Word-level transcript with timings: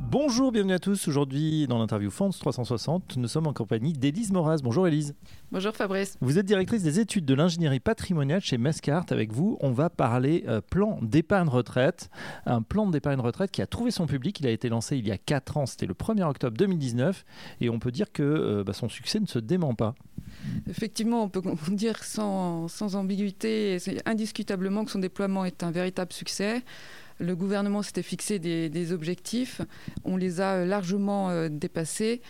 Bonjour, 0.00 0.52
bienvenue 0.52 0.74
à 0.74 0.78
tous. 0.78 1.08
Aujourd'hui, 1.08 1.66
dans 1.66 1.78
l'interview 1.78 2.10
Fonds 2.10 2.30
360, 2.30 3.16
nous 3.16 3.28
sommes 3.28 3.46
en 3.46 3.52
compagnie 3.52 3.92
d'Élise 3.92 4.32
Moraz. 4.32 4.58
Bonjour 4.62 4.86
Élise. 4.86 5.14
Bonjour 5.52 5.74
Fabrice. 5.74 6.16
Vous 6.20 6.38
êtes 6.38 6.46
directrice 6.46 6.82
des 6.82 7.00
études 7.00 7.24
de 7.24 7.34
l'ingénierie 7.34 7.80
patrimoniale 7.80 8.40
chez 8.40 8.58
Mascart. 8.58 9.06
Avec 9.10 9.32
vous, 9.32 9.56
on 9.60 9.70
va 9.70 9.90
parler 9.90 10.44
euh, 10.48 10.60
plan 10.60 10.98
d'épargne 11.02 11.48
retraite. 11.48 12.10
Un 12.46 12.62
plan 12.62 12.88
d'épargne 12.88 13.20
retraite 13.20 13.50
qui 13.50 13.62
a 13.62 13.66
trouvé 13.66 13.90
son 13.90 14.06
public. 14.06 14.40
Il 14.40 14.46
a 14.46 14.50
été 14.50 14.68
lancé 14.68 14.96
il 14.96 15.06
y 15.06 15.12
a 15.12 15.18
4 15.18 15.56
ans, 15.56 15.66
c'était 15.66 15.86
le 15.86 15.94
1er 15.94 16.24
octobre 16.24 16.56
2019. 16.56 17.24
Et 17.60 17.70
on 17.70 17.78
peut 17.78 17.92
dire 17.92 18.10
que 18.12 18.22
euh, 18.22 18.64
bah, 18.64 18.72
son 18.72 18.88
succès 18.88 19.20
ne 19.20 19.26
se 19.26 19.38
dément 19.38 19.74
pas. 19.74 19.94
Effectivement, 20.68 21.24
on 21.24 21.28
peut 21.28 21.42
dire 21.70 22.02
sans, 22.02 22.68
sans 22.68 22.96
ambiguïté, 22.96 23.78
indiscutablement 24.06 24.84
que 24.84 24.90
son 24.90 24.98
déploiement 24.98 25.44
est 25.44 25.62
un 25.62 25.70
véritable 25.70 26.12
succès. 26.12 26.62
Le 27.20 27.36
gouvernement 27.36 27.82
s'était 27.82 28.02
fixé 28.02 28.38
des, 28.38 28.92
objectifs, 28.92 29.60
on 30.04 30.16
les 30.16 30.40
a 30.40 30.64
largement 30.64 31.30
euh, 31.30 31.48
dépassés. 31.48 32.20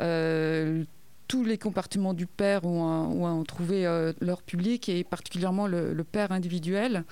Euh, 0.00 0.84
tous 1.28 1.44
les 1.44 1.56
compartiments 1.56 2.14
du 2.14 2.26
père 2.26 2.64
ont, 2.64 3.44
trouvé 3.44 3.86
euh, 3.86 4.12
leur 4.20 4.42
public 4.42 4.88
et 4.88 5.04
particulièrement 5.04 5.66
le, 5.66 6.04
père 6.04 6.32
individuel. 6.32 7.04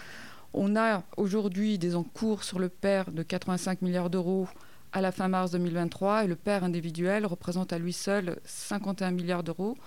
On 0.52 0.76
a 0.76 1.04
aujourd'hui 1.16 1.78
des 1.78 1.94
encours 1.94 2.44
sur 2.44 2.58
le 2.58 2.68
père 2.68 3.10
de 3.10 3.22
85 3.22 3.82
milliards 3.82 4.10
d'euros 4.10 4.48
à 4.92 5.00
la 5.00 5.12
fin 5.12 5.28
mars 5.28 5.52
2023 5.52 6.24
et 6.24 6.26
le 6.26 6.36
père 6.36 6.64
individuel 6.64 7.24
représente 7.24 7.72
à 7.72 7.78
lui 7.78 7.94
seul 7.94 8.36
51 8.44 9.12
milliards 9.12 9.42
d'euros 9.42 9.78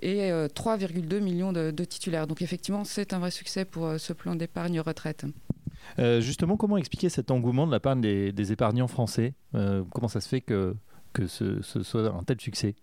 et 0.00 0.30
3,2 0.30 1.18
millions 1.18 1.52
de, 1.52 1.84
titulaires. 1.84 2.28
Donc 2.28 2.40
effectivement, 2.40 2.84
c'est 2.84 3.12
un 3.12 3.18
vrai 3.18 3.32
succès 3.32 3.64
pour 3.64 3.94
ce 3.98 4.12
plan 4.12 4.36
d'épargne 4.36 4.78
retraite. 4.78 5.24
Euh, 5.98 6.20
justement, 6.20 6.56
comment 6.56 6.76
expliquer 6.76 7.08
cet 7.08 7.30
engouement 7.30 7.66
de 7.66 7.72
la 7.72 7.80
part 7.80 7.96
des, 7.96 8.52
épargnants 8.52 8.88
français 8.88 9.34
euh, 9.54 9.82
Comment 9.92 10.08
ça 10.08 10.20
se 10.20 10.28
fait 10.28 10.40
que, 10.40 10.74
que 11.12 11.26
ce, 11.26 11.62
soit 11.62 12.06
un 12.08 12.22
tel 12.24 12.40
succès? 12.40 12.74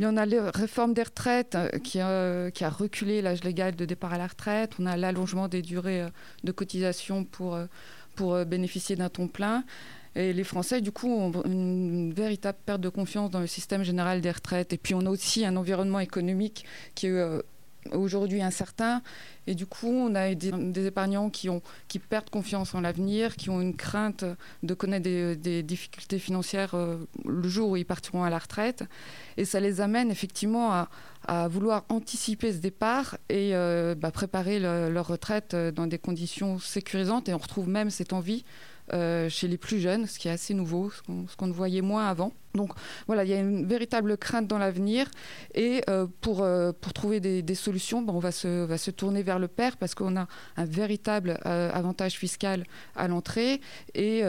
On 0.00 0.16
a 0.16 0.26
la 0.26 0.50
réforme 0.50 0.94
des 0.94 1.02
retraites 1.02 1.56
euh, 1.56 1.78
qui 1.78 2.00
a, 2.00 2.70
reculé 2.70 3.22
l'âge 3.22 3.42
légal 3.42 3.74
de 3.76 3.84
départ 3.84 4.12
à 4.12 4.18
la 4.18 4.26
retraite. 4.26 4.72
On 4.78 4.86
a 4.86 4.96
l'allongement 4.96 5.48
des 5.48 5.62
durées 5.62 6.06
de 6.44 6.52
cotisation 6.52 7.24
pour, 7.24 7.58
pour 8.14 8.44
bénéficier 8.44 8.96
d'un 8.96 9.08
ton 9.08 9.28
plein. 9.28 9.64
Et 10.14 10.32
les 10.32 10.44
Français, 10.44 10.80
du 10.80 10.90
coup, 10.90 11.08
ont 11.08 11.42
une 11.44 12.12
véritable 12.12 12.58
perte 12.64 12.80
de 12.80 12.88
confiance 12.88 13.30
dans 13.30 13.40
le 13.40 13.46
système 13.46 13.84
général 13.84 14.20
des 14.20 14.30
retraites. 14.30 14.72
Et 14.72 14.78
puis, 14.78 14.94
on 14.94 15.00
a 15.00 15.10
aussi 15.10 15.44
un 15.44 15.56
environnement 15.56 16.00
économique 16.00 16.64
qui 16.94 17.06
est 17.06 17.42
aujourd'hui 17.92 18.42
incertain. 18.42 19.02
Et 19.46 19.54
du 19.54 19.66
coup, 19.66 19.88
on 19.88 20.14
a 20.14 20.34
des, 20.34 20.86
épargnants 20.86 21.30
qui, 21.30 21.48
perdent 21.98 22.30
confiance 22.30 22.74
en 22.74 22.80
l'avenir, 22.80 23.36
qui 23.36 23.50
ont 23.50 23.60
une 23.60 23.74
crainte 23.74 24.24
de 24.62 24.74
connaître 24.74 25.04
des, 25.04 25.62
difficultés 25.62 26.18
financières 26.18 26.74
euh, 26.74 26.98
le 27.24 27.48
jour 27.48 27.70
où 27.70 27.76
ils 27.76 27.86
partiront 27.86 28.24
à 28.24 28.30
la 28.30 28.38
retraite. 28.38 28.84
Et 29.36 29.44
ça 29.44 29.60
les 29.60 29.80
amène 29.80 30.10
effectivement 30.10 30.72
à, 30.72 30.88
vouloir 31.48 31.84
anticiper 31.88 32.52
ce 32.52 32.58
départ 32.58 33.18
et 33.28 33.54
euh, 33.54 33.94
bah, 33.94 34.10
préparer 34.10 34.60
leur 34.60 35.06
retraite 35.06 35.52
euh, 35.52 35.70
dans 35.70 35.86
des 35.86 35.98
conditions 35.98 36.58
sécurisantes. 36.58 37.28
Et 37.28 37.34
on 37.34 37.38
retrouve 37.38 37.68
même 37.68 37.90
cette 37.90 38.12
envie 38.12 38.44
euh, 38.92 39.28
chez 39.28 39.48
les 39.48 39.58
plus 39.58 39.80
jeunes, 39.80 40.06
ce 40.06 40.18
qui 40.18 40.28
est 40.28 40.30
assez 40.30 40.54
nouveau, 40.54 40.90
ce 40.90 41.36
qu'on 41.36 41.46
ne 41.46 41.52
voyait 41.52 41.82
moins 41.82 42.08
avant. 42.08 42.32
Donc 42.54 42.72
voilà, 43.06 43.24
il 43.24 43.30
y 43.30 43.34
a 43.34 43.38
une 43.38 43.66
véritable 43.66 44.16
crainte 44.16 44.46
dans 44.46 44.58
l'avenir. 44.58 45.06
Et 45.54 45.82
euh, 45.88 46.06
pour, 46.20 46.42
euh, 46.42 46.72
pour 46.72 46.92
trouver 46.92 47.20
des, 47.20 47.54
solutions, 47.54 48.02
ben, 48.02 48.14
on 48.14 48.18
va 48.18 48.32
se, 48.32 48.64
va 48.64 48.78
se 48.78 48.90
tourner 48.90 49.22
vers 49.22 49.38
le 49.38 49.48
père 49.48 49.76
parce 49.76 49.94
qu'on 49.94 50.16
a 50.16 50.26
un 50.56 50.64
véritable 50.64 51.38
avantage 51.44 52.14
fiscal 52.14 52.64
à 52.96 53.08
l'entrée. 53.08 53.60
Et 53.94 54.22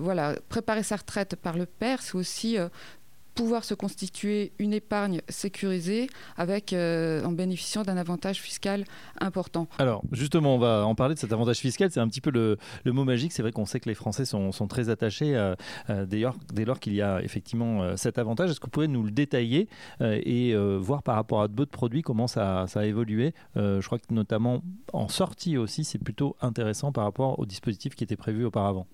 voilà, 0.00 0.34
préparer 0.48 0.82
sa 0.82 0.96
retraite 0.96 1.36
par 1.36 1.56
le 1.56 1.66
père, 1.66 2.02
c'est 2.02 2.16
aussi 2.16 2.58
pouvoir 3.40 3.64
se 3.64 3.72
constituer 3.72 4.52
une 4.58 4.74
épargne 4.74 5.22
sécurisée 5.30 6.10
avec, 6.36 6.74
euh, 6.74 7.24
en 7.24 7.32
bénéficiant 7.32 7.84
d'un 7.84 7.96
avantage 7.96 8.38
fiscal 8.38 8.84
important. 9.18 9.66
Alors 9.78 10.02
justement, 10.12 10.56
on 10.56 10.58
va 10.58 10.84
en 10.84 10.94
parler 10.94 11.14
de 11.14 11.18
cet 11.18 11.32
avantage 11.32 11.56
fiscal. 11.56 11.90
C'est 11.90 12.00
un 12.00 12.08
petit 12.08 12.20
peu 12.20 12.30
le, 12.30 12.58
mot 12.84 13.04
magique. 13.04 13.32
C'est 13.32 13.40
vrai 13.40 13.50
qu'on 13.50 13.64
sait 13.64 13.80
que 13.80 13.88
les 13.88 13.94
Français 13.94 14.26
sont, 14.26 14.50
très 14.68 14.90
attachés 14.90 15.34
euh, 15.36 15.54
euh, 15.88 16.04
dès 16.04 16.18
lors, 16.66 16.80
qu'il 16.80 16.92
y 16.92 17.00
a 17.00 17.22
effectivement 17.22 17.96
cet 17.96 18.18
avantage. 18.18 18.50
Est-ce 18.50 18.60
que 18.60 18.66
vous 18.66 18.72
pourriez 18.72 18.88
nous 18.88 19.04
le 19.04 19.10
détailler 19.10 19.68
et 20.02 20.54
voir 20.78 21.02
par 21.02 21.14
rapport 21.14 21.40
à 21.40 21.48
d'autres 21.48 21.70
produits 21.70 22.02
comment 22.02 22.26
ça, 22.26 22.66
ça 22.68 22.80
a 22.80 22.84
évolué? 22.84 23.32
Je 23.56 23.84
crois 23.86 23.98
que 23.98 24.12
notamment 24.12 24.62
en 24.92 25.08
sortie 25.08 25.56
aussi, 25.56 25.84
c'est 25.84 25.98
plutôt 25.98 26.36
intéressant 26.42 26.92
par 26.92 27.04
rapport 27.04 27.38
au 27.38 27.46
dispositif 27.46 27.94
qui 27.94 28.04
était 28.04 28.16
prévu 28.16 28.44
auparavant. 28.44 28.86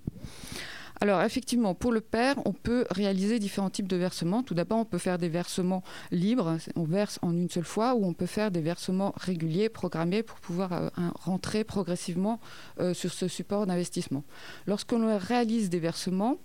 Alors 1.01 1.23
effectivement, 1.23 1.75
pour 1.75 1.93
le 1.93 2.01
père, 2.01 2.37
on 2.47 2.53
peut 2.53 2.87
réaliser 2.91 3.39
différents 3.39 3.71
types 3.71 3.87
de 3.87 3.97
versements. 3.97 4.43
Tout 4.43 4.55
d'abord, 4.55 4.79
on 4.79 4.85
peut 4.85 4.99
faire 4.99 5.19
des 5.19 5.29
versements 5.29 5.83
libres, 6.11 6.57
on 6.75 6.85
verse 6.85 7.19
en 7.23 7.33
une 7.33 7.51
seule 7.51 7.65
fois, 7.65 7.95
ou 7.95 8.05
on 8.07 8.15
peut 8.15 8.27
faire 8.27 8.51
des 8.51 8.63
versements 8.63 9.13
réguliers, 9.17 9.69
programmés 9.69 10.23
pour 10.23 10.39
pouvoir 10.41 10.73
euh, 10.73 10.89
rentrer 11.15 11.65
progressivement 11.65 12.41
euh, 12.81 12.95
sur 12.95 13.13
ce 13.13 13.29
support 13.29 13.67
d'investissement. 13.67 14.25
Lorsqu'on 14.67 15.19
réalise 15.19 15.69
des 15.69 15.81
versements, 15.81 16.39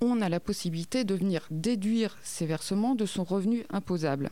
on 0.00 0.20
a 0.20 0.28
la 0.28 0.40
possibilité 0.40 1.04
de 1.04 1.14
venir 1.14 1.46
déduire 1.50 2.16
ces 2.22 2.46
versements 2.46 2.94
de 2.94 3.06
son 3.06 3.24
revenu 3.24 3.64
imposable. 3.70 4.30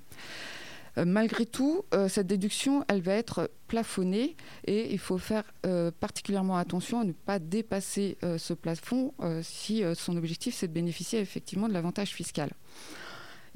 Euh, 0.99 1.05
malgré 1.05 1.47
tout, 1.47 1.85
euh, 1.93 2.09
cette 2.09 2.27
déduction, 2.27 2.85
elle 2.89 3.03
va 3.03 3.15
être 3.15 3.51
plafonnée 3.67 4.37
et 4.67 4.93
il 4.93 4.99
faut 4.99 5.19
faire 5.19 5.45
euh, 5.67 5.91
particulièrement 5.99 6.57
attention 6.57 7.01
à 7.01 7.05
ne 7.05 7.13
pas 7.13 7.39
dépasser 7.39 8.17
ce 8.39 8.55
plafond 8.55 9.13
si 9.43 9.83
son 9.95 10.17
objectif 10.17 10.55
c'est 10.55 10.69
de 10.69 10.73
bénéficier 10.73 11.21
effectivement 11.21 11.69
de 11.69 11.73
l'avantage 11.73 12.11
fiscal. 12.11 12.51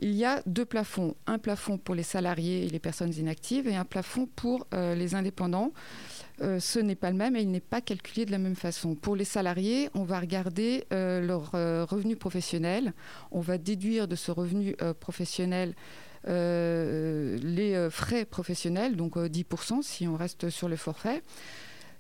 Il 0.01 0.15
y 0.15 0.25
a 0.25 0.43
deux 0.47 0.65
plafonds, 0.65 1.17
un 1.27 1.39
plafond 1.39 1.77
pour 1.77 1.95
les 1.95 2.05
salariés 2.05 2.65
et 2.65 2.69
les 2.69 2.79
personnes 2.79 3.13
inactives 3.13 3.67
et 3.67 3.75
un 3.75 3.85
plafond 3.85 4.29
pour 4.37 4.67
les 4.73 5.15
indépendants. 5.15 5.73
ce 6.41 6.79
n'est 6.79 6.95
pas 6.95 7.11
le 7.11 7.17
même 7.17 7.37
et 7.37 7.43
il 7.43 7.51
n'est 7.51 7.61
pas 7.61 7.81
calculé 7.81 8.25
de 8.25 8.31
la 8.31 8.39
même 8.39 8.57
façon. 8.57 8.95
Pour 8.95 9.17
les 9.17 9.25
salariés, 9.25 9.91
on 9.95 10.05
va 10.05 10.21
regarder 10.21 10.85
leur 10.91 11.53
revenu 11.53 12.17
professionnel, 12.17 12.93
on 13.31 13.41
va 13.41 13.59
déduire 13.59 14.09
de 14.09 14.17
ce 14.17 14.31
revenu 14.31 14.77
professionnel 15.01 15.75
les 16.29 17.75
euh, 17.75 17.91
frais 17.91 18.25
professionnels, 18.25 18.97
donc 18.97 19.17
10% 19.17 19.79
euh, 19.79 19.83
si 19.83 20.07
on 20.07 20.17
reste 20.17 20.51
sur 20.51 20.69
le 20.69 20.77
forfait. 20.77 21.23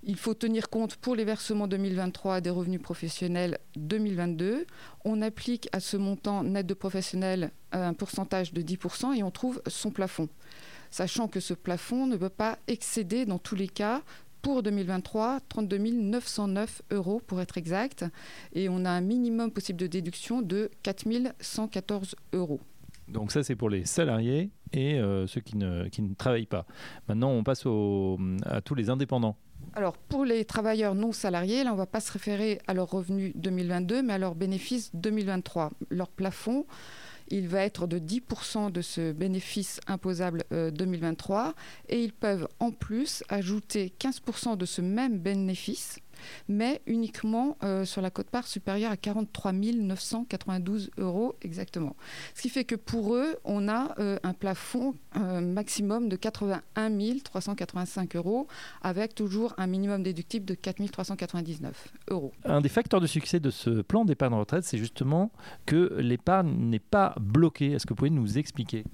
Il 0.05 0.17
faut 0.17 0.35
tenir 0.35 0.71
compte 0.71 0.97
pour 0.97 1.17
les 1.17 1.25
versements 1.25 1.67
2023 1.67 2.41
des 2.41 2.51
revenus 2.51 2.81
professionnels 2.81 3.59
2022. 3.77 4.67
On 5.05 5.23
applique 5.23 5.69
à 5.73 5.81
ce 5.81 5.97
montant 5.97 6.45
net 6.45 6.67
de 6.67 6.75
professionnel 6.75 7.51
un 7.73 7.95
pourcentage 7.95 8.53
de 8.53 8.63
10% 8.63 9.17
et 9.17 9.23
on 9.23 9.31
trouve 9.31 9.61
son 9.67 9.91
plafond. 9.91 10.29
Sachant 10.91 11.27
que 11.27 11.41
ce 11.41 11.53
plafond 11.53 12.07
ne 12.07 12.17
peut 12.17 12.29
pas 12.29 12.59
excéder 12.69 13.27
dans 13.27 13.39
tous 13.39 13.57
les 13.57 13.69
cas 13.69 14.03
pour 14.41 14.63
2023, 14.63 15.41
32 15.49 15.79
909 15.79 16.83
euros 16.93 17.21
pour 17.27 17.41
être 17.41 17.59
exact. 17.59 18.05
Et 18.55 18.69
on 18.69 18.85
a 18.85 18.91
un 18.91 19.01
minimum 19.01 19.51
possible 19.51 19.81
de 19.81 19.89
déduction 19.89 20.43
de 20.43 20.71
4 20.85 21.05
114 21.41 22.15
euros. 22.33 22.61
Donc 23.09 23.33
ça, 23.33 23.43
c'est 23.43 23.57
pour 23.57 23.71
les 23.71 23.85
salariés 23.85 24.51
et 24.73 24.99
euh, 24.99 25.27
ceux 25.27 25.41
qui 25.41 25.57
ne, 25.57 25.89
travaillent 26.17 26.47
pas. 26.47 26.67
Maintenant, 27.09 27.31
on 27.31 27.43
passe 27.43 27.65
à 28.47 28.61
tous 28.61 28.75
les 28.75 28.91
indépendants. 28.91 29.37
Alors, 29.75 29.97
pour 29.97 30.25
les 30.25 30.45
travailleurs 30.45 30.95
non 30.95 31.13
salariés, 31.13 31.65
là, 31.65 31.71
on 31.71 31.75
ne 31.75 31.79
va 31.79 31.87
pas 31.87 32.01
se 32.01 32.13
référer 32.13 32.61
à 32.67 32.75
leur 32.75 32.91
revenu 32.91 33.33
2022, 33.35 34.03
mais 34.03 34.15
à 34.15 34.19
leur 34.19 34.35
bénéfice 34.35 34.91
2023. 34.95 35.71
Leur 35.91 36.09
plafond, 36.09 36.67
il 37.31 37.49
va 37.49 37.63
être 37.63 37.87
de 37.87 37.99
10% 37.99 38.73
de 38.73 38.81
ce 38.81 39.13
bénéfice 39.13 39.81
imposable 39.87 40.45
2023 40.51 41.49
euh, 41.49 41.53
et 41.89 42.03
ils 42.03 42.13
peuvent 42.13 42.49
en 42.61 42.71
plus 42.71 43.23
ajouter 43.29 43.93
15% 43.99 44.57
de 44.57 44.65
ce 44.65 44.81
même 44.81 45.19
bénéfice 45.19 45.99
mais 46.49 46.81
uniquement 46.87 47.57
euh, 47.63 47.85
sur 47.85 48.03
la 48.03 48.11
cote-part 48.11 48.47
supérieure 48.47 48.93
à 48.93 48.97
43 48.97 49.53
992 49.53 50.91
euros 50.99 51.35
exactement. 51.43 51.97
Ce 52.35 52.43
qui 52.43 52.49
fait 52.49 52.65
que 52.65 52.75
pour 52.75 53.15
eux, 53.15 53.37
on 53.45 53.69
a 53.69 53.95
euh, 53.99 54.19
un 54.23 54.33
plafond 54.33 54.95
euh, 55.17 55.41
maximum 55.41 56.09
de 56.09 56.17
81 56.17 56.91
385 57.25 58.17
euros, 58.17 58.47
avec 58.83 59.15
toujours 59.15 59.55
un 59.59 59.67
minimum 59.67 60.03
déductible 60.03 60.45
de 60.45 60.55
4 60.55 60.91
399 60.91 61.89
euros. 62.11 62.33
Un 62.45 62.61
des 62.61 62.69
facteurs 62.69 63.01
de 63.01 63.07
succès 63.07 63.41
de 63.41 63.51
ce 63.51 63.83
plan 63.83 64.05
d'épargne 64.05 64.35
retraite, 64.35 64.65
c'est 64.65 64.79
justement 64.79 65.31
que 65.67 65.95
l'épargne 65.99 66.53
n'est 66.57 66.79
pas 66.79 67.15
bloquée. 67.21 67.73
Est-ce 67.73 67.87
que 67.87 67.91
vous 67.91 67.97
pouvez 67.97 68.11
nous 68.11 68.39
expliquer? 68.39 68.85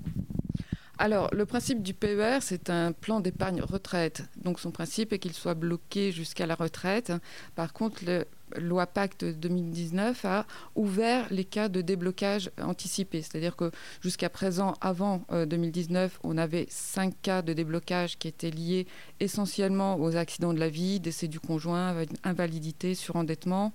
Alors, 0.97 1.29
le 1.33 1.45
principe 1.45 1.83
du 1.83 1.93
PER, 1.93 2.39
c'est 2.41 2.71
un 2.71 2.93
plan 2.93 3.19
d'épargne 3.19 3.61
retraite. 3.63 4.23
Donc, 4.37 4.61
son 4.61 4.71
principe 4.71 5.13
est 5.13 5.19
qu'il 5.19 5.33
soit 5.33 5.55
bloqué 5.55 6.13
jusqu'à 6.13 6.47
la 6.47 6.55
retraite. 6.55 7.13
Par 7.57 7.73
contre, 7.73 8.05
la 8.05 8.25
loi 8.61 8.87
Pacte 8.87 9.25
2019 9.25 10.25
a 10.25 10.47
ouvert 10.77 11.27
les 11.33 11.45
cas 11.45 11.69
de 11.69 11.81
déblocage 11.81 12.53
anticipé. 12.63 13.23
C'est-à-dire 13.23 13.57
que 13.57 13.73
jusqu'à 14.03 14.29
présent, 14.29 14.75
avant 14.81 15.25
2019, 15.33 16.15
euh, 16.15 16.19
on 16.23 16.39
avait 16.39 16.67
cinq 16.71 17.15
cas 17.23 17.43
de 17.43 17.53
déblocage 17.53 18.17
qui 18.17 18.29
étaient 18.29 18.53
liés 18.53 18.87
essentiellement 19.19 20.01
aux 20.01 20.15
accidents 20.15 20.55
de 20.55 20.61
la 20.61 20.69
vie, 20.69 21.01
décès 21.01 21.27
du 21.27 21.41
conjoint, 21.41 21.97
invalidité, 22.23 22.95
surendettement, 22.95 23.73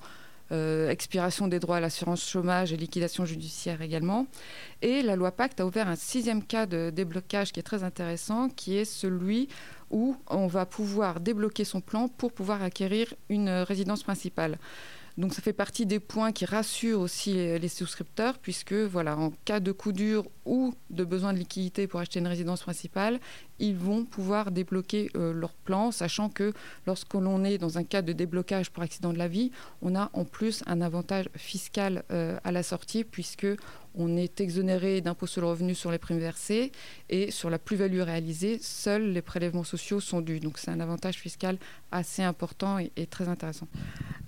expiration 0.52 1.48
des 1.48 1.60
droits 1.60 1.78
à 1.78 1.80
l'assurance 1.80 2.28
chômage 2.28 2.74
et 2.74 2.78
liquidation 2.78 3.26
judiciaire 3.26 3.82
également. 3.82 4.28
Et 4.82 5.02
la 5.02 5.16
loi 5.16 5.32
Pacte 5.32 5.60
a 5.60 5.66
ouvert 5.66 5.88
un 5.88 5.96
sixième 5.96 6.44
cas 6.44 6.66
de 6.66 6.90
déblocage 6.90 7.52
qui 7.52 7.60
est 7.60 7.64
très 7.64 7.84
intéressant, 7.84 8.50
qui 8.50 8.78
est 8.78 8.86
celui 8.86 9.48
où 9.92 10.16
on 10.28 10.48
va 10.48 10.66
pouvoir 10.66 11.20
débloquer 11.20 11.64
son 11.66 11.82
plan 11.82 12.08
pour 12.08 12.32
pouvoir 12.32 12.64
acquérir 12.64 13.14
une 13.30 13.50
résidence 13.50 14.04
principale. 14.04 14.58
Donc 15.20 15.34
ça 15.34 15.42
fait 15.42 15.52
partie 15.52 15.86
des 15.86 16.00
points 16.00 16.32
qui 16.32 16.46
rassurent 16.46 17.02
aussi 17.02 17.34
les, 17.34 17.68
souscripteurs, 17.68 18.38
puisque 18.38 18.72
voilà, 18.72 19.18
en 19.18 19.34
cas 19.44 19.60
de 19.60 19.74
coup 19.74 19.92
dur 19.92 20.26
ou 20.46 20.74
de 20.92 21.04
besoin 21.04 21.34
de 21.34 21.40
liquidité 21.40 21.88
pour 21.88 22.00
acheter 22.00 22.20
une 22.20 22.28
résidence 22.28 22.62
principale, 22.62 23.20
ils 23.60 23.76
vont 23.76 24.06
pouvoir 24.06 24.50
débloquer 24.50 25.12
euh, 25.18 25.34
leur 25.34 25.52
plan, 25.52 25.92
sachant 25.92 26.30
que 26.30 26.54
lorsque 26.88 27.16
l'on 27.16 27.44
est 27.44 27.58
dans 27.58 27.78
un 27.78 27.84
cas 27.84 28.02
de 28.02 28.14
déblocage 28.14 28.72
pour 28.72 28.82
accident 28.82 29.12
de 29.12 29.18
la 29.18 29.28
vie, 29.28 29.52
on 29.82 29.94
a 29.94 30.10
en 30.14 30.24
plus 30.24 30.64
un 30.68 30.80
avantage 30.80 31.28
fiscal 31.36 32.06
euh, 32.12 32.40
à 32.46 32.54
la 32.54 32.64
sortie, 32.64 33.04
puisque 33.04 33.46
on 33.96 34.18
est 34.18 34.42
exonéré 34.42 35.02
d'impôt 35.02 35.28
sur 35.28 35.42
le 35.42 35.48
revenu 35.48 35.76
sur 35.76 35.92
les 35.92 35.98
primes 35.98 36.20
versées 36.20 36.72
et 37.10 37.32
sur 37.32 37.50
la 37.50 37.60
plus-value 37.60 38.02
réalisée, 38.02 38.60
seuls 38.62 39.12
les 39.12 39.22
prélèvements 39.22 39.64
sociaux 39.64 40.00
sont 40.00 40.22
dus. 40.22 40.40
Donc 40.40 40.58
c'est 40.58 40.72
un 40.72 40.80
avantage 40.80 41.16
fiscal 41.16 41.58
assez 41.92 42.24
important 42.24 42.80
et, 42.80 42.92
et, 42.96 43.08
très 43.08 43.28
intéressant. 43.28 43.68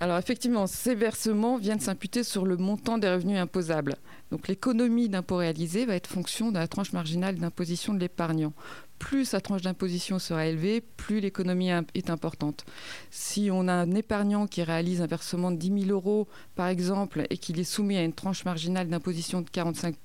Alors 0.00 0.18
effectivement, 0.18 0.66
ces 0.66 0.94
versements 0.94 1.56
viennent 1.56 1.80
s'imputer 1.80 2.24
sur 2.24 2.44
le 2.44 2.56
montant 2.56 2.98
des 2.98 3.10
revenus 3.10 3.38
imposables. 3.38 3.96
Donc 4.30 4.48
l'économie 4.48 5.08
d'impôt 5.08 5.36
réalisé 5.36 5.86
va 5.86 5.94
être 5.94 6.06
fonction 6.06 6.50
de 6.50 6.58
la 6.58 6.66
tranche 6.66 6.92
marginale 6.92 7.36
d'imposition 7.36 7.94
de 7.94 8.00
l'épargnant 8.00 8.52
plus 9.02 9.24
sa 9.24 9.40
tranche 9.40 9.62
d'imposition 9.62 10.20
sera 10.20 10.46
élevée, 10.46 10.80
plus 10.80 11.18
l'économie 11.18 11.70
est 11.94 12.08
importante. 12.08 12.64
Si 13.10 13.48
on 13.50 13.66
a 13.66 13.72
un 13.72 13.90
épargnant 13.96 14.46
qui 14.46 14.62
réalise 14.62 15.02
un 15.02 15.08
versement 15.08 15.50
de 15.50 15.56
10 15.56 15.86
000 15.86 15.90
euros, 15.90 16.28
par 16.54 16.68
exemple, 16.68 17.26
et 17.28 17.36
qu'il 17.36 17.58
est 17.58 17.64
soumis 17.64 17.96
à 17.96 18.04
une 18.04 18.12
tranche 18.12 18.44
marginale 18.44 18.88
d'imposition 18.88 19.40
de 19.40 19.50
45 19.50 19.96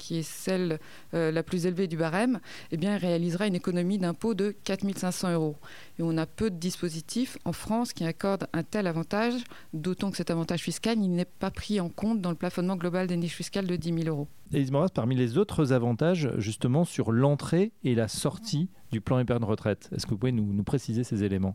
qui 0.00 0.18
est 0.18 0.22
celle 0.22 0.80
euh, 1.12 1.30
la 1.30 1.42
plus 1.42 1.66
élevée 1.66 1.86
du 1.86 1.98
barème, 1.98 2.40
eh 2.72 2.78
bien, 2.78 2.96
il 2.96 2.98
réalisera 2.98 3.46
une 3.46 3.54
économie 3.54 3.98
d'impôt 3.98 4.32
de 4.32 4.54
4 4.64 4.96
500 4.96 5.34
euros. 5.34 5.56
Et 5.98 6.02
on 6.02 6.16
a 6.16 6.24
peu 6.24 6.50
de 6.50 6.56
dispositifs 6.56 7.36
en 7.44 7.52
France 7.52 7.92
qui 7.92 8.04
accordent 8.04 8.46
un 8.54 8.62
tel 8.62 8.86
avantage, 8.86 9.34
d'autant 9.74 10.10
que 10.10 10.16
cet 10.16 10.30
avantage 10.30 10.62
fiscal 10.62 10.98
n'est 10.98 11.26
pas 11.26 11.50
pris 11.50 11.80
en 11.80 11.90
compte 11.90 12.22
dans 12.22 12.30
le 12.30 12.36
plafonnement 12.36 12.76
global 12.76 13.06
des 13.06 13.16
niches 13.18 13.36
fiscales 13.36 13.66
de 13.66 13.76
10 13.76 14.04
000 14.04 14.08
euros. 14.08 14.26
Élise 14.52 14.72
Moras, 14.72 14.88
parmi 14.88 15.14
les 15.14 15.36
autres 15.36 15.72
avantages, 15.72 16.30
justement, 16.38 16.84
sur 16.84 17.12
l'entrée 17.12 17.72
et 17.84 17.94
la 17.94 18.08
sortie 18.08 18.70
du 18.90 19.02
plan 19.02 19.18
épargne 19.18 19.44
retraite, 19.44 19.90
est-ce 19.94 20.06
que 20.06 20.12
vous 20.12 20.18
pouvez 20.18 20.32
nous 20.32 20.64
préciser 20.64 21.04
ces 21.04 21.22
éléments? 21.22 21.54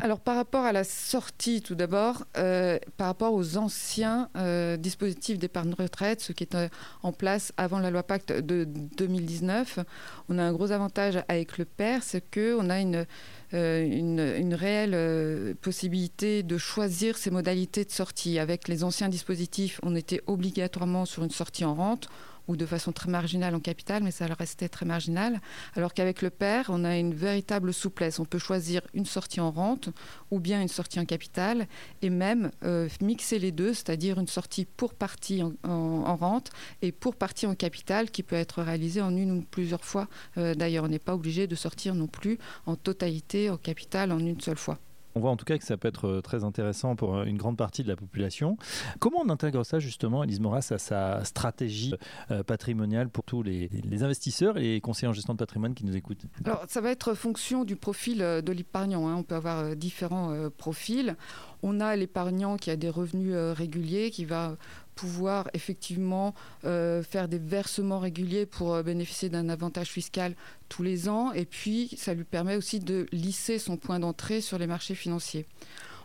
Alors 0.00 0.20
par 0.20 0.36
rapport 0.36 0.64
à 0.64 0.72
la 0.72 0.84
sortie 0.84 1.60
tout 1.60 1.74
d'abord, 1.74 2.24
euh, 2.38 2.78
par 2.96 3.08
rapport 3.08 3.34
aux 3.34 3.56
anciens 3.56 4.30
euh, 4.36 4.76
dispositifs 4.76 5.38
d'épargne 5.38 5.74
retraite, 5.78 6.20
ce 6.20 6.32
qui 6.32 6.44
est 6.44 6.54
euh, 6.54 6.68
en 7.02 7.12
place 7.12 7.52
avant 7.56 7.78
la 7.78 7.90
loi 7.90 8.02
Pacte 8.02 8.32
de 8.32 8.64
2019, 8.64 9.80
on 10.28 10.38
a 10.38 10.42
un 10.42 10.52
gros 10.52 10.72
avantage 10.72 11.18
avec 11.28 11.58
le 11.58 11.64
PER, 11.64 11.98
c'est 12.00 12.22
qu'on 12.32 12.70
a 12.70 12.80
une, 12.80 13.06
une, 13.52 14.54
réelle 14.54 15.54
possibilité 15.56 16.42
de 16.42 16.56
choisir 16.56 17.18
ses 17.18 17.30
modalités 17.30 17.84
de 17.84 17.90
sortie. 17.90 18.38
Avec 18.38 18.68
les 18.68 18.84
anciens 18.84 19.08
dispositifs, 19.08 19.78
on 19.82 19.94
était 19.94 20.22
obligatoirement 20.26 21.04
sur 21.04 21.22
une 21.22 21.30
sortie 21.30 21.64
en 21.64 21.74
rente 21.74 22.08
ou 22.48 22.56
de 22.56 22.66
façon 22.66 22.92
très 22.92 23.10
marginale 23.10 23.54
en 23.54 23.60
capital, 23.60 24.02
mais 24.02 24.10
ça 24.10 24.26
restait 24.26 24.68
très 24.68 24.86
marginal. 24.86 25.40
Alors 25.74 25.94
qu'avec 25.94 26.22
le 26.22 26.30
PER, 26.30 26.62
on 26.68 26.84
a 26.84 26.96
une 26.96 27.14
véritable 27.14 27.72
souplesse. 27.72 28.18
On 28.18 28.24
peut 28.24 28.38
choisir 28.38 28.82
une 28.94 29.06
sortie 29.06 29.40
en 29.40 29.50
rente 29.50 29.88
ou 30.30 30.40
bien 30.40 30.60
une 30.60 30.68
sortie 30.68 31.00
en 31.00 31.04
capital 31.04 31.66
et 32.02 32.10
même 32.10 32.50
euh, 32.64 32.88
mixer 33.00 33.38
les 33.38 33.52
deux, 33.52 33.74
c'est-à-dire 33.74 34.18
une 34.18 34.28
sortie 34.28 34.64
pour 34.64 34.94
partie 34.94 35.42
en, 35.42 36.16
rente 36.16 36.50
et 36.82 36.92
pour 36.92 37.16
partie 37.16 37.46
en 37.46 37.54
capital 37.54 38.10
qui 38.10 38.22
peut 38.22 38.36
être 38.36 38.62
réalisée 38.62 39.00
en 39.00 39.16
une 39.16 39.32
ou 39.32 39.42
plusieurs 39.42 39.84
fois. 39.84 40.08
Euh, 40.38 40.54
d'ailleurs, 40.54 40.84
on 40.84 40.88
n'est 40.88 40.98
pas 40.98 41.14
obligé 41.14 41.46
de 41.46 41.54
sortir 41.54 41.94
non 41.94 42.06
plus 42.06 42.38
en 42.66 42.76
totalité 42.76 43.50
en 43.50 43.56
capital 43.56 44.12
en 44.12 44.18
une 44.18 44.40
seule 44.40 44.58
fois. 44.58 44.78
On 45.14 45.20
voit 45.20 45.30
en 45.30 45.36
tout 45.36 45.44
cas 45.44 45.58
que 45.58 45.64
ça 45.64 45.76
peut 45.76 45.88
être 45.88 46.08
euh, 46.08 46.20
très 46.20 46.44
intéressant 46.44 46.96
pour 46.96 47.16
euh, 47.16 47.24
une 47.24 47.36
grande 47.36 47.56
partie 47.56 47.82
de 47.82 47.88
la 47.88 47.96
population. 47.96 48.56
Comment 48.98 49.18
on 49.20 49.28
intègre 49.28 49.64
ça 49.64 49.78
justement, 49.78 50.24
Elise 50.24 50.40
Moras, 50.40 50.68
à 50.70 50.78
sa 50.78 51.24
stratégie 51.24 51.94
euh, 52.30 52.42
patrimoniale 52.42 53.08
pour 53.08 53.24
tous 53.24 53.42
les, 53.42 53.70
investisseurs 54.02 54.56
et 54.56 54.74
les 54.74 54.80
conseillers 54.80 55.08
en 55.08 55.12
gestion 55.12 55.34
de 55.34 55.38
patrimoine 55.38 55.74
qui 55.74 55.84
nous 55.84 55.96
écoutent? 55.96 56.22
Alors 56.44 56.64
ça 56.68 56.80
va 56.80 56.90
être 56.90 57.14
fonction 57.14 57.64
du 57.64 57.76
profil 57.76 58.18
de 58.18 58.52
l'épargnant. 58.52 59.08
Hein. 59.08 59.16
On 59.16 59.22
peut 59.22 59.34
avoir 59.34 59.76
différents 59.76 60.48
profils. 60.56 61.16
On 61.62 61.80
a 61.80 61.94
l'épargnant 61.94 62.56
qui 62.56 62.70
a 62.70 62.76
des 62.76 62.88
revenus 62.88 63.34
réguliers, 63.36 64.10
qui 64.10 64.24
va 64.24 64.56
pouvoir 64.94 65.48
effectivement 65.54 66.34
euh, 66.64 67.02
faire 67.02 67.28
des 67.28 67.38
versements 67.38 67.98
réguliers 67.98 68.46
pour 68.46 68.74
euh, 68.74 68.82
bénéficier 68.82 69.28
d'un 69.28 69.48
avantage 69.48 69.88
fiscal 69.88 70.34
tous 70.68 70.82
les 70.82 71.08
ans. 71.08 71.32
Et 71.32 71.44
puis, 71.44 71.90
ça 71.96 72.14
lui 72.14 72.24
permet 72.24 72.56
aussi 72.56 72.80
de 72.80 73.06
lisser 73.12 73.58
son 73.58 73.76
point 73.76 73.98
d'entrée 73.98 74.40
sur 74.40 74.58
les 74.58 74.66
marchés 74.66 74.94
financiers. 74.94 75.46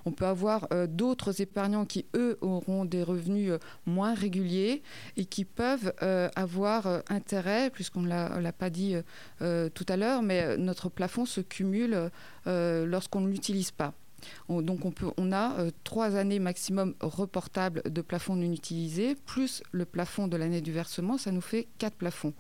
On 0.06 0.12
peut 0.12 0.26
avoir 0.26 0.68
euh, 0.72 0.88
d'autres 0.88 1.42
épargnants 1.42 1.86
qui, 1.86 2.06
eux, 2.16 2.38
auront 2.42 2.86
des 2.86 3.04
revenus 3.04 3.52
moins 3.86 4.14
réguliers 4.14 4.82
et 5.18 5.26
qui 5.26 5.44
peuvent 5.44 5.94
avoir 6.36 7.04
intérêt, 7.10 7.70
puisqu'on 7.70 8.02
ne 8.02 8.08
l'a 8.08 8.54
pas 8.54 8.70
dit 8.70 8.96
tout 9.40 9.86
à 9.90 9.98
l'heure, 9.98 10.22
mais 10.22 10.58
notre 10.58 10.88
plafond 10.90 11.26
se 11.26 11.42
cumule 11.42 12.10
lorsqu'on 12.46 13.20
ne 13.20 13.30
l'utilise 13.30 13.72
pas. 13.72 13.94
On, 14.50 14.62
donc 14.62 14.82
on, 15.18 15.32
a 15.32 15.60
euh, 15.60 15.72
trois 15.84 16.16
années 16.16 16.40
maximum 16.40 16.96
reportables 17.02 17.84
de 17.86 18.02
plafond 18.02 18.36
non 18.36 18.52
utilisé, 18.52 19.16
plus 19.26 19.64
le 19.72 19.86
plafond 19.86 20.28
de 20.28 20.38
l'année 20.38 20.62
du 20.62 20.72
versement, 20.72 21.18
ça 21.18 21.32
nous 21.32 21.42
fait 21.42 21.68
quatre 21.78 21.96
plafonds. 21.96 22.34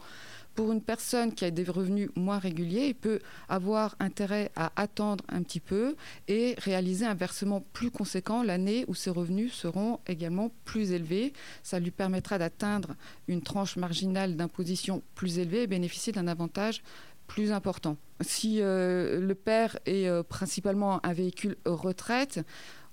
Pour 0.57 0.71
une 0.71 0.81
personne 0.81 1.35
qui 1.35 1.45
a 1.45 1.51
des 1.51 1.63
revenus 1.63 2.09
moins 2.15 2.39
réguliers, 2.39 2.87
il 2.87 2.95
peut 2.95 3.19
avoir 3.47 3.95
intérêt 3.99 4.51
à 4.55 4.71
attendre 4.75 5.23
un 5.29 5.43
petit 5.43 5.59
peu 5.59 5.95
et 6.27 6.55
réaliser 6.57 7.05
un 7.05 7.13
versement 7.13 7.61
plus 7.73 7.91
conséquent 7.91 8.41
l'année 8.41 8.83
où 8.87 8.95
ses 8.95 9.11
revenus 9.11 9.53
seront 9.53 9.99
également 10.07 10.49
plus 10.65 10.93
élevés. 10.93 11.33
Ça 11.61 11.79
lui 11.79 11.91
permettra 11.91 12.39
d'atteindre 12.39 12.95
une 13.27 13.43
tranche 13.43 13.77
marginale 13.77 14.35
d'imposition 14.35 15.03
plus 15.13 15.37
élevée 15.37 15.61
et 15.61 15.67
bénéficier 15.67 16.11
d'un 16.11 16.27
avantage 16.27 16.81
plus 17.27 17.51
important. 17.51 17.97
Si 18.21 18.61
euh, 18.61 19.19
le 19.19 19.35
père 19.35 19.77
est 19.85 20.07
euh, 20.07 20.23
principalement 20.23 21.05
un 21.05 21.13
véhicule 21.13 21.55
retraite, 21.65 22.39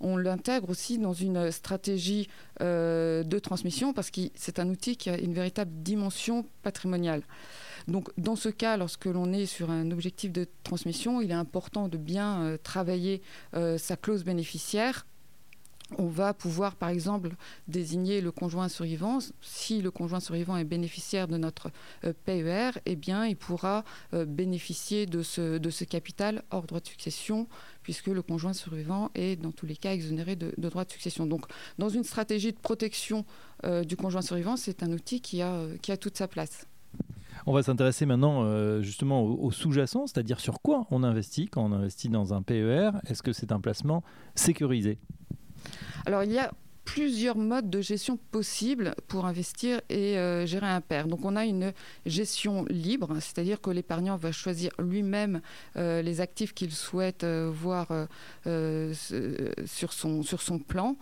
on 0.01 0.17
l'intègre 0.17 0.69
aussi 0.69 0.99
dans 0.99 1.15
une 1.15 1.51
stratégie 1.51 2.29
euh, 2.61 3.23
de 3.23 3.39
transmission 3.39 3.95
parce 3.95 4.11
que 4.11 4.21
c'est 4.35 4.59
un 4.59 4.69
outil 4.69 4.97
qui 4.97 5.09
a 5.09 5.19
une 5.19 5.33
véritable 5.33 5.71
dimension 5.73 6.45
patrimoniale. 6.63 7.23
Donc, 7.89 8.09
dans 8.19 8.37
ce 8.37 8.49
cas, 8.49 8.77
lorsque 8.77 9.07
l'on 9.07 9.33
est 9.33 9.47
sur 9.47 9.71
un 9.71 9.91
objectif 9.91 10.33
de 10.33 10.47
transmission, 10.63 11.21
il 11.21 11.31
est 11.31 11.35
important 11.35 11.89
de 11.89 11.99
bien 11.99 12.57
travailler 12.63 13.21
sa 13.53 13.97
clause 13.99 14.25
bénéficiaire 14.25 15.05
on 15.99 16.07
va 16.07 16.33
pouvoir, 16.33 16.77
par 16.77 16.89
exemple, 16.89 17.31
désigner 17.69 18.21
le 18.21 18.33
conjoint 18.33 18.69
survivant. 18.69 19.19
Si 19.43 19.83
le 19.83 19.91
conjoint 19.91 20.21
survivant 20.21 20.57
est 20.57 20.65
bénéficiaire 20.65 21.29
de 21.29 21.37
notre 21.37 21.71
euh, 22.05 22.13
PER, 22.25 22.71
eh 22.87 22.97
bien, 22.97 23.27
il 23.27 23.37
pourra 23.37 23.85
euh, 24.15 24.25
bénéficier 24.25 25.07
de 25.07 25.23
ce, 25.23 25.85
capital 25.85 26.43
hors 26.51 26.67
droit 26.67 26.81
de 26.81 26.87
succession, 26.87 27.49
puisque 27.83 28.07
le 28.07 28.23
conjoint 28.23 28.55
survivant 28.55 29.11
est, 29.15 29.41
dans 29.41 29.53
tous 29.53 29.67
les 29.67 29.77
cas, 29.77 29.93
exonéré 29.93 30.37
de, 30.37 30.55
droit 30.57 30.85
de 30.85 30.91
succession. 30.91 31.27
Donc, 31.27 31.47
dans 31.79 31.91
une 31.91 32.05
stratégie 32.05 32.53
de 32.53 32.59
protection 32.59 33.27
euh, 33.65 33.85
du 33.85 33.97
conjoint 33.97 34.23
survivant, 34.23 34.57
c'est 34.57 34.83
un 34.83 34.91
outil 34.91 35.21
qui 35.21 35.43
a, 35.43 35.67
qui 35.83 35.93
a 35.93 35.97
toute 35.97 36.17
sa 36.17 36.29
place. 36.29 36.67
On 37.47 37.53
va 37.53 37.63
s'intéresser 37.63 38.07
maintenant 38.07 38.81
justement 38.81 39.23
au, 39.23 39.51
sous-jacent, 39.51 40.07
c'est-à-dire 40.07 40.41
sur 40.41 40.63
quoi 40.63 40.87
on 40.91 41.03
investit 41.03 41.49
quand 41.49 41.65
on 41.65 41.73
investit 41.73 42.09
dans 42.09 42.33
un 42.33 42.43
PER. 42.43 42.93
Est-ce 43.07 43.23
que 43.23 43.33
c'est 43.33 43.53
un 43.53 43.61
placement 43.61 44.03
sécurisé? 44.35 44.99
Alors 46.07 46.25
il 46.25 46.33
y 46.33 46.39
a 46.39 46.53
plusieurs 46.85 47.37
modes 47.37 47.71
de 47.71 47.81
gestion 47.81 48.19
possibles 48.31 48.95
pour 49.09 49.27
investir 49.27 49.81
et 49.89 50.19
euh, 50.19 50.47
gérer 50.47 50.67
un 50.67 50.81
PER. 50.81 51.05
Donc 51.07 51.25
on 51.25 51.37
a 51.37 51.45
une 51.45 51.73
gestion 52.07 52.65
libre, 52.69 53.15
c'est-à-dire 53.21 53.61
que 53.61 53.71
l'épargnant 53.71 54.17
va 54.17 54.33
choisir 54.33 54.71
lui-même 54.79 55.41
euh, 55.77 56.03
les 56.03 56.21
actifs 56.21 56.53
qu'il 56.53 56.73
souhaite 56.73 57.25
euh, 57.25 57.51
voir 57.53 57.89
sur, 58.45 59.93
son, 59.93 60.23
sur 60.23 60.43
son 60.43 60.59
plan. 60.59 60.97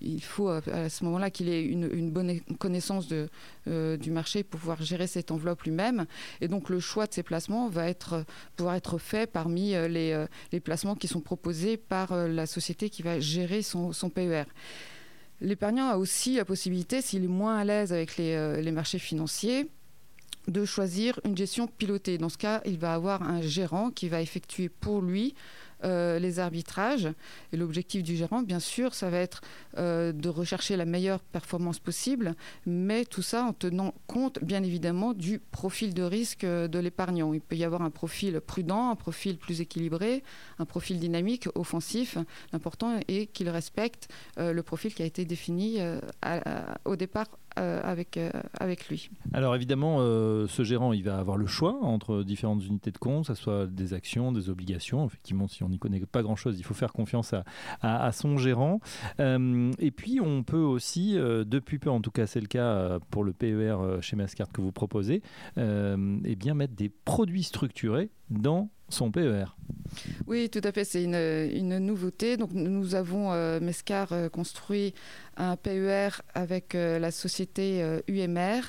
Il 0.00 0.22
faut 0.22 0.48
à 0.48 0.88
ce 0.88 1.04
moment-là 1.04 1.30
qu'il 1.30 1.48
ait 1.48 1.64
une, 1.64 2.10
bonne 2.10 2.40
connaissance 2.58 3.08
du 3.08 4.10
marché 4.10 4.42
pour 4.44 4.60
pouvoir 4.60 4.82
gérer 4.82 5.06
cette 5.06 5.30
enveloppe 5.30 5.62
lui-même. 5.62 6.06
Et 6.40 6.48
donc 6.48 6.68
le 6.68 6.80
choix 6.80 7.06
de 7.06 7.12
ces 7.12 7.22
placements 7.22 7.68
va 7.68 7.88
être, 7.88 8.24
pouvoir 8.56 8.76
être 8.76 8.98
fait 8.98 9.30
parmi 9.30 9.70
les, 9.70 10.26
les 10.52 10.60
placements 10.60 10.94
qui 10.94 11.08
sont 11.08 11.20
proposés 11.20 11.76
par 11.76 12.14
la 12.14 12.46
société 12.46 12.90
qui 12.90 13.02
va 13.02 13.18
gérer 13.18 13.62
son 13.62 13.92
PER. 14.14 14.44
L'épargnant 15.40 15.88
a 15.88 15.96
aussi 15.96 16.36
la 16.36 16.44
possibilité, 16.44 17.00
s'il 17.00 17.24
est 17.24 17.28
moins 17.28 17.58
à 17.58 17.64
l'aise 17.64 17.92
avec 17.92 18.16
les, 18.16 18.34
euh, 18.34 18.72
marchés 18.72 18.98
financiers, 18.98 19.68
de 20.48 20.64
choisir 20.64 21.20
une 21.24 21.36
gestion 21.36 21.66
pilotée. 21.66 22.18
Dans 22.18 22.28
ce 22.28 22.38
cas, 22.38 22.62
il 22.64 22.78
va 22.78 22.94
avoir 22.94 23.22
un 23.22 23.40
gérant 23.40 23.90
qui 23.90 24.08
va 24.08 24.20
effectuer 24.22 24.68
pour 24.68 25.02
lui 25.02 25.34
euh, 25.84 26.18
les 26.18 26.38
arbitrages. 26.38 27.08
Et 27.52 27.56
l'objectif 27.56 28.02
du 28.02 28.16
gérant, 28.16 28.42
bien 28.42 28.60
sûr, 28.60 28.94
ça 28.94 29.10
va 29.10 29.18
être 29.18 29.42
euh, 29.76 30.12
de 30.12 30.28
rechercher 30.28 30.76
la 30.76 30.84
meilleure 30.84 31.20
performance 31.20 31.78
possible, 31.78 32.34
mais 32.66 33.04
tout 33.04 33.22
ça 33.22 33.44
en 33.44 33.52
tenant 33.52 33.94
compte, 34.06 34.42
bien 34.42 34.62
évidemment, 34.62 35.14
du 35.14 35.38
profil 35.38 35.94
de 35.94 36.02
risque 36.02 36.44
de 36.44 36.78
l'épargnant. 36.78 37.32
Il 37.32 37.40
peut 37.40 37.56
y 37.56 37.64
avoir 37.64 37.82
un 37.82 37.90
profil 37.90 38.40
prudent, 38.40 38.90
un 38.90 38.96
profil 38.96 39.38
plus 39.38 39.60
équilibré, 39.60 40.22
un 40.58 40.64
profil 40.64 40.98
dynamique, 40.98 41.48
offensif. 41.54 42.18
L'important 42.52 42.98
est 43.08 43.26
qu'il 43.26 43.48
respecte 43.48 44.08
le 44.36 44.62
profil 44.62 44.94
qui 44.94 45.02
a 45.02 45.06
été 45.06 45.24
défini 45.24 45.78
au 46.84 46.96
départ 46.96 47.26
euh, 47.28 47.47
avec, 47.56 48.16
euh, 48.16 48.30
avec 48.58 48.88
lui. 48.88 49.10
Alors 49.32 49.54
évidemment, 49.54 49.98
euh, 50.00 50.46
ce 50.46 50.62
gérant, 50.62 50.92
il 50.92 51.02
va 51.02 51.18
avoir 51.18 51.36
le 51.36 51.46
choix 51.46 51.78
entre 51.82 52.22
différentes 52.22 52.64
unités 52.64 52.90
de 52.90 52.98
compte, 52.98 53.26
que 53.26 53.34
ce 53.34 53.42
soit 53.42 53.66
des 53.66 53.94
actions, 53.94 54.32
des 54.32 54.50
obligations. 54.50 55.06
Effectivement, 55.06 55.48
si 55.48 55.62
on 55.62 55.68
n'y 55.68 55.78
connaît 55.78 56.00
pas 56.00 56.22
grand-chose, 56.22 56.58
il 56.58 56.64
faut 56.64 56.74
faire 56.74 56.92
confiance 56.92 57.34
à, 57.34 57.44
à, 57.80 58.12
son 58.12 58.36
gérant. 58.38 58.80
et 59.18 59.90
puis, 59.90 60.20
on 60.20 60.42
peut 60.42 60.56
aussi, 60.56 61.14
depuis 61.14 61.78
peu, 61.78 61.90
en 61.90 62.00
tout 62.00 62.10
cas 62.10 62.26
c'est 62.26 62.40
le 62.40 62.46
cas 62.46 62.98
pour 63.10 63.24
le 63.24 63.32
PER 63.32 63.98
chez 64.00 64.16
Mascart 64.16 64.50
que 64.52 64.60
vous 64.60 64.72
proposez, 64.72 65.22
eh 65.56 66.36
bien 66.36 66.54
mettre 66.54 66.74
des 66.74 66.88
produits 66.88 67.42
structurés 67.42 68.10
dans 68.30 68.70
son 68.88 69.10
PER. 69.10 69.44
Oui, 70.26 70.50
tout 70.50 70.60
à 70.64 70.72
fait, 70.72 70.84
c'est 70.84 71.04
une, 71.04 71.78
nouveauté. 71.78 72.36
Donc, 72.36 72.52
nous 72.52 72.94
avons, 72.94 73.32
euh, 73.32 73.60
Mescar, 73.60 74.12
euh, 74.12 74.28
construit 74.28 74.94
un 75.36 75.56
PER 75.56 76.10
avec 76.34 76.74
euh, 76.74 76.98
la 76.98 77.10
société 77.10 77.82
UMR. 78.08 78.60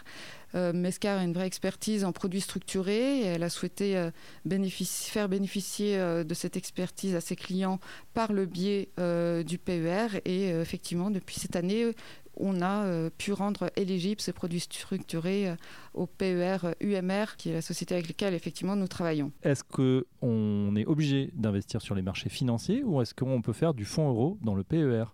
Mescar 0.54 1.20
a 1.20 1.24
une 1.24 1.34
vraie 1.34 1.48
expertise 1.48 2.04
en 2.04 2.12
produits 2.12 2.42
structurés 2.42 3.20
et 3.20 3.26
elle 3.26 3.44
a 3.44 3.50
souhaité 3.50 4.10
faire 4.48 5.30
bénéficier 5.30 5.98
de 5.98 6.34
cette 6.34 6.58
expertise 6.58 7.16
à 7.16 7.22
ses 7.22 7.36
clients 7.36 7.80
par 8.14 8.34
le 8.34 8.46
biais 8.46 8.90
du 8.98 9.58
PER. 9.58 10.22
Et 10.26 10.50
effectivement, 10.50 11.12
depuis 11.12 11.40
cette 11.40 11.56
année, 11.56 11.94
on 12.40 12.62
a 12.62 12.86
euh, 12.86 13.10
pu 13.16 13.34
rendre 13.34 13.70
éligibles 13.76 14.22
ces 14.22 14.34
produits 14.34 14.62
structurés 14.62 15.50
euh, 15.50 15.56
au 15.94 16.08
PER 16.08 16.58
UMR, 16.80 17.36
qui 17.38 17.50
est 17.50 17.54
la 17.54 17.62
société 17.62 17.94
avec 17.94 18.08
laquelle 18.08 18.34
effectivement 18.34 18.76
nous 18.76 18.88
travaillons. 18.88 19.32
Est-ce 19.44 19.64
qu'on 19.64 20.76
est 20.76 20.86
obligé 20.86 21.32
d'investir 21.36 21.82
sur 21.82 21.96
les 21.96 22.02
marchés 22.02 22.30
financiers 22.30 22.84
ou 22.84 23.02
est-ce 23.02 23.14
qu'on 23.14 23.42
peut 23.42 23.54
faire 23.54 23.74
du 23.74 23.86
fonds 23.86 24.10
euro 24.10 24.38
dans 24.42 24.56
le 24.56 24.64
PER 24.64 25.06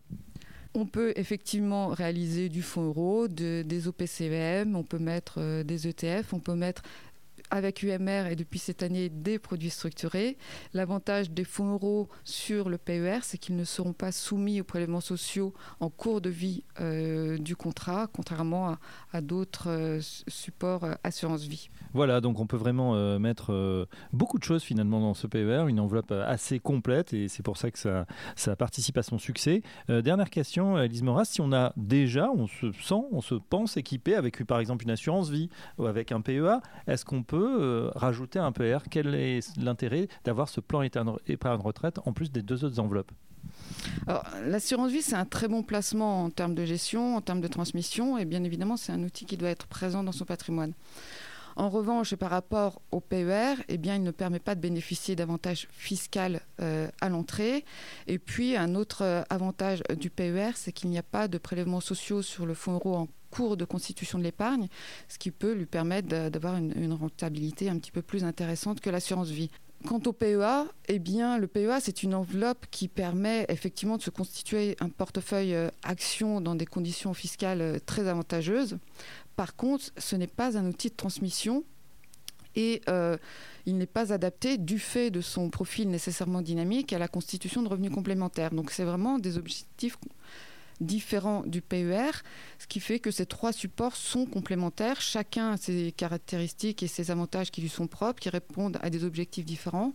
on 0.76 0.86
peut 0.86 1.14
effectivement 1.16 1.88
réaliser 1.88 2.50
du 2.50 2.62
fonds 2.62 2.88
euro, 2.88 3.28
des 3.28 3.88
OPCVM, 3.88 4.76
on 4.76 4.84
peut 4.84 5.00
mettre 5.00 5.36
euh, 5.38 5.64
des 5.64 5.88
ETF, 5.88 6.34
on 6.34 6.40
peut 6.40 6.56
mettre 6.56 6.84
avec 7.52 7.84
UMR 7.84 8.28
et 8.30 8.36
depuis 8.36 8.60
cette 8.60 8.84
année 8.84 9.10
des 9.10 9.40
produits 9.40 9.70
structurés. 9.70 10.38
L'avantage 10.74 11.32
des 11.32 11.44
fonds 11.44 11.74
euros 11.74 12.10
sur 12.24 12.70
le 12.70 12.78
PER, 12.78 13.20
c'est 13.22 13.38
qu'ils 13.38 13.56
ne 13.56 13.64
seront 13.64 13.94
pas 13.94 14.12
soumis 14.12 14.62
aux 14.62 14.64
prélèvements 14.64 15.02
sociaux 15.02 15.54
en 15.80 15.90
cours 15.90 16.22
de 16.22 16.30
vie 16.30 16.64
euh, 16.82 17.38
du 17.38 17.56
contrat, 17.56 18.08
contrairement 18.12 18.78
à, 19.14 19.22
d'autres 19.22 19.70
euh, 19.70 20.00
supports 20.28 20.84
euh, 20.84 20.94
assurance 21.04 21.44
vie. 21.44 21.70
Voilà, 21.94 22.22
donc 22.22 22.40
on 22.40 22.48
peut 22.48 22.58
vraiment 22.58 23.20
mettre 23.20 23.88
beaucoup 24.12 24.38
de 24.38 24.44
choses 24.44 24.64
finalement 24.64 25.00
dans 25.00 25.14
ce 25.14 25.28
PER, 25.28 25.66
une 25.68 25.80
enveloppe 25.80 26.12
assez 26.12 26.60
complète 26.60 27.14
et 27.14 27.30
c'est 27.30 27.44
pour 27.44 27.56
ça 27.56 27.72
que 27.72 27.80
ça, 27.80 28.06
ça 28.36 28.58
participe 28.58 28.98
à 28.98 29.04
son 29.04 29.18
succès. 29.18 29.62
dernière 29.88 30.30
question, 30.30 30.78
Elise 30.78 31.04
Moras, 31.04 31.26
si 31.26 31.40
on 31.40 31.54
a 31.54 31.72
déjà, 31.78 32.30
on 32.32 32.48
se 32.48 32.74
sent, 32.74 33.02
on 33.12 33.22
se 33.22 33.36
pense 33.36 33.78
équipé 33.78 34.16
avec 34.16 34.44
par 34.44 34.60
exemple 34.60 34.84
une 34.84 34.92
assurance 34.92 35.30
vie 35.30 35.50
ou 35.78 35.86
avec 35.86 36.12
un 36.12 36.20
PEA, 36.20 36.60
est-ce 36.88 37.06
qu'on 37.06 37.24
peut 37.24 37.35
euh, 37.36 37.92
rajouter 37.96 38.40
un 38.40 38.52
PER 38.52 38.80
Quel 38.90 39.16
est 39.16 39.58
l'intérêt 39.58 40.08
d'avoir 40.24 40.50
ce 40.50 40.62
plan 40.62 40.82
épargne 40.82 41.62
retraite 41.62 42.00
en 42.06 42.14
plus 42.14 42.32
des 42.32 42.42
deux 42.42 42.66
autres 42.66 42.80
enveloppes? 42.80 43.12
L'assurance 44.44 44.92
vie, 44.92 45.02
c'est 45.02 45.16
un 45.16 45.26
très 45.26 45.48
bon 45.48 45.64
placement 45.64 46.24
en 46.24 46.30
termes 46.30 46.56
de 46.56 46.66
gestion, 46.66 47.16
en 47.16 47.22
termes 47.22 47.42
de 47.42 47.48
transmission, 47.48 48.18
et 48.18 48.26
bien 48.26 48.44
évidemment, 48.44 48.78
c'est 48.78 48.92
un 48.92 49.04
outil 49.04 49.26
qui 49.26 49.38
doit 49.38 49.50
être 49.50 49.68
présent 49.68 50.04
dans 50.04 50.12
son 50.12 50.26
patrimoine. 50.26 50.74
En 51.58 51.70
revanche, 51.70 52.16
par 52.16 52.32
rapport 52.32 52.82
au 52.92 53.00
PER, 53.00 53.56
eh 53.70 53.78
bien, 53.78 53.96
il 53.96 54.04
ne 54.04 54.12
permet 54.12 54.40
pas 54.40 54.56
de 54.56 54.60
bénéficier 54.60 55.16
d'avantages 55.16 55.68
fiscaux 55.72 56.20
euh, 56.62 56.90
à 57.00 57.08
l'entrée. 57.08 57.64
Et 58.08 58.20
puis, 58.20 58.58
un 58.58 58.76
autre 58.76 59.04
euh, 59.04 59.24
avantage 59.30 59.82
du 59.98 60.10
PER, 60.10 60.52
c'est 60.56 60.74
qu'il 60.74 60.90
n'y 60.90 60.98
a 60.98 61.04
pas 61.04 61.30
de 61.30 61.38
prélèvements 61.38 61.80
sociaux 61.80 62.22
sur 62.22 62.46
le 62.46 62.54
fonds 62.56 62.74
euro 62.74 62.96
en 62.96 63.08
cours 63.36 63.58
de 63.58 63.66
constitution 63.66 64.18
de 64.18 64.24
l'épargne, 64.24 64.68
ce 65.10 65.18
qui 65.18 65.32
peut 65.32 65.54
lui 65.54 65.66
permettre 65.66 66.08
d'avoir 66.30 66.56
une, 66.56 66.94
rentabilité 66.94 67.70
un 67.70 67.78
petit 67.78 67.92
peu 67.92 68.02
plus 68.02 68.24
intéressante 68.24 68.80
que 68.80 68.90
l'assurance 68.90 69.30
vie. 69.30 69.50
Quant 69.86 70.02
au 70.06 70.14
PEA, 70.14 70.66
eh 70.88 71.00
bien, 71.00 71.38
le 71.38 71.48
PEA, 71.48 71.80
c'est 71.82 72.02
une 72.02 72.16
enveloppe 72.16 72.66
qui 72.72 72.88
permet 72.88 73.46
effectivement 73.50 73.98
de 73.98 74.02
se 74.02 74.10
constituer 74.10 74.78
un 74.80 74.90
portefeuille 74.90 75.54
euh, 75.54 75.70
action 75.84 76.42
dans 76.42 76.56
des 76.56 76.66
conditions 76.66 77.14
fiscales 77.14 77.80
très 77.86 78.08
avantageuses. 78.08 78.78
Par 79.36 79.56
contre, 79.56 79.92
ce 79.98 80.16
n'est 80.16 80.28
pas 80.28 80.58
un 80.58 80.66
outil 80.66 80.90
de 80.90 80.96
transmission 80.96 81.66
et 82.56 82.82
euh, 82.88 83.18
il 83.66 83.78
n'est 83.78 83.86
pas 83.86 84.14
adapté 84.14 84.58
du 84.58 84.80
fait 84.80 85.12
de 85.12 85.22
son 85.22 85.50
profil 85.50 85.90
nécessairement 85.90 86.42
dynamique 86.42 86.94
à 86.94 87.00
la 87.00 87.10
constitution 87.10 87.62
de 87.62 87.68
revenus 87.68 87.92
complémentaires. 87.92 88.52
Donc 88.52 88.72
c'est 88.72 88.86
vraiment 88.86 89.20
des 89.20 89.38
objectifs 89.38 89.98
différents 90.82 91.44
du 91.46 91.62
PER, 91.62 92.12
ce 92.60 92.68
qui 92.68 92.80
fait 92.80 93.00
que 93.00 93.12
ces 93.12 93.26
trois 93.26 93.54
supports 93.54 93.96
sont 93.96 94.26
complémentaires, 94.26 95.02
chacun 95.02 95.52
a 95.52 95.58
ses 95.58 95.92
caractéristiques 95.92 96.84
et 96.84 96.88
ses 96.88 97.12
avantages 97.12 97.52
qui 97.52 97.62
lui 97.62 97.70
sont 97.70 97.88
propres, 97.88 98.20
qui 98.20 98.30
répondent 98.30 98.78
à 98.82 98.90
des 98.90 99.04
objectifs 99.04 99.46
différents. 99.46 99.94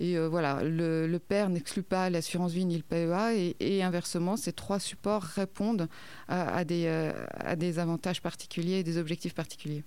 Et 0.00 0.16
euh, 0.16 0.28
voilà, 0.28 0.62
le, 0.62 1.18
PER 1.18 1.48
n'exclut 1.48 1.82
pas 1.82 2.10
l'assurance 2.10 2.52
vie 2.52 2.64
ni 2.64 2.76
le 2.76 2.82
PEA, 2.82 3.54
et, 3.60 3.82
inversement, 3.82 4.36
ces 4.36 4.52
trois 4.52 4.78
supports 4.78 5.22
répondent 5.22 5.88
euh, 6.30 7.12
à 7.40 7.56
des 7.56 7.78
avantages 7.78 8.22
particuliers 8.22 8.78
et 8.78 8.84
des 8.84 8.98
objectifs 8.98 9.34
particuliers. 9.34 9.84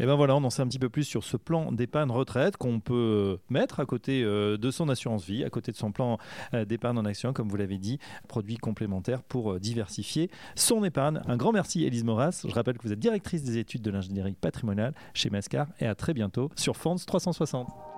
Et 0.00 0.06
ben 0.06 0.14
voilà, 0.14 0.36
on 0.36 0.44
en 0.44 0.50
sait 0.50 0.62
un 0.62 0.68
petit 0.68 0.78
peu 0.78 0.88
plus 0.88 1.04
sur 1.04 1.24
ce 1.24 1.36
plan 1.36 1.72
d'épargne 1.72 2.10
retraite 2.10 2.56
qu'on 2.56 2.80
peut 2.80 3.38
mettre 3.50 3.80
à 3.80 3.86
côté 3.86 4.22
euh, 4.22 4.56
de 4.56 4.70
son 4.70 4.88
assurance 4.88 5.24
vie, 5.24 5.44
à 5.44 5.50
côté 5.50 5.72
de 5.72 5.76
son 5.76 5.90
plan 5.90 6.18
euh, 6.54 6.64
d'épargne 6.64 6.98
en 6.98 7.04
action, 7.04 7.32
comme 7.32 7.48
vous 7.48 7.56
l'avez 7.56 7.78
dit, 7.78 7.98
produit 8.28 8.56
complémentaire 8.56 9.22
pour 9.22 9.52
euh, 9.52 9.58
diversifier 9.58 10.30
son 10.54 10.84
épargne. 10.84 11.20
Un 11.26 11.36
grand 11.36 11.52
merci, 11.52 11.84
Elise 11.84 12.04
Moras. 12.04 12.44
Je 12.46 12.54
rappelle 12.54 12.78
que 12.78 12.82
vous 12.82 12.92
êtes 12.92 13.00
directrice 13.00 13.42
des 13.42 13.58
études 13.58 13.82
de 13.82 13.90
l'ingénierie 13.90 14.36
patrimoniale 14.40 14.94
chez 15.14 15.30
Mascar 15.30 15.66
et 15.80 15.86
à 15.86 15.94
très 15.94 16.14
bientôt 16.14 16.50
sur 16.54 16.76
Fonds 16.76 16.96
360. 16.96 17.97